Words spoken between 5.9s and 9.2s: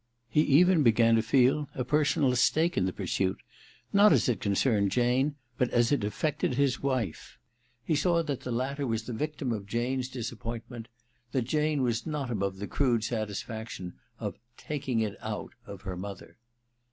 it afiected his wife. He saw that the latter was the